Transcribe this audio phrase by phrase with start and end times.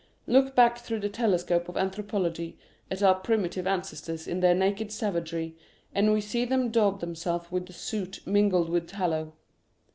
[0.25, 2.57] B I Curiosities of Olden Times Look back through the telescope of anthropology
[2.89, 5.55] at our primitive ancestors in their naked savagery,
[5.93, 9.33] and we see them daub themselves with soot mingled with tallow.